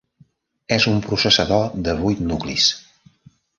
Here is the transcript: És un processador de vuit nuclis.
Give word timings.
És 0.77 0.87
un 0.91 0.97
processador 1.09 1.69
de 1.89 1.95
vuit 2.01 2.25
nuclis. 2.33 2.73